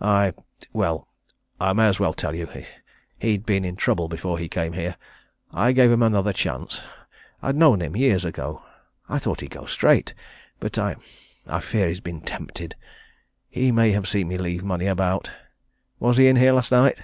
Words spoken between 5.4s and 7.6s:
I gave him another chance I'd